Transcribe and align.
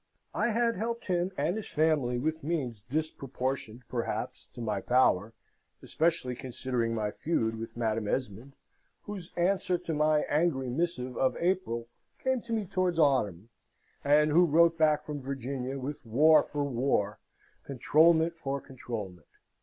I 0.33 0.49
had 0.49 0.77
helped 0.77 1.05
him 1.05 1.31
and 1.37 1.55
his 1.57 1.67
family 1.67 2.17
with 2.17 2.43
means 2.43 2.81
disproportioned, 2.81 3.83
perhaps, 3.87 4.47
to 4.55 4.59
my 4.59 4.81
power, 4.81 5.31
especially 5.83 6.33
considering 6.33 6.95
my 6.95 7.11
feud 7.11 7.59
with 7.59 7.77
Madam 7.77 8.07
Esmond, 8.07 8.55
whose 9.03 9.29
answer 9.35 9.77
to 9.77 9.93
my 9.93 10.21
angry 10.21 10.69
missive 10.71 11.15
of 11.19 11.37
April 11.37 11.87
came 12.17 12.41
to 12.41 12.51
me 12.51 12.65
towards 12.65 12.97
autumn, 12.97 13.49
and 14.03 14.31
who 14.31 14.45
wrote 14.45 14.75
back 14.75 15.03
from 15.05 15.21
Virginia 15.21 15.77
with 15.77 16.03
war 16.03 16.41
for 16.41 16.63
war, 16.63 17.19
controlment 17.63 18.35
for 18.35 18.59
controlment. 18.59 19.27